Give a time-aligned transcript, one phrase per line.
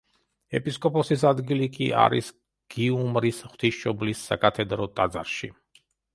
[0.59, 2.31] ეპისკოპოსის ადგილი კი არის
[2.77, 5.55] გიუმრის ღვთისმშობლის საკათედრო ტაძარში.